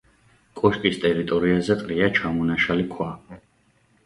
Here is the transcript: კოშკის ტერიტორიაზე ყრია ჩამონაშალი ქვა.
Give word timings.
კოშკის 0.61 0.97
ტერიტორიაზე 1.03 1.77
ყრია 1.83 2.09
ჩამონაშალი 2.21 2.89
ქვა. 2.97 3.13